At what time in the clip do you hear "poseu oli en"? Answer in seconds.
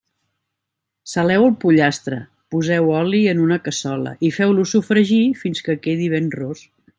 2.55-3.43